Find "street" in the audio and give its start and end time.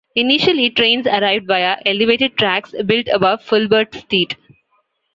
3.93-4.35